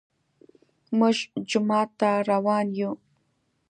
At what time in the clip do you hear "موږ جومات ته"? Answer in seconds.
0.97-2.09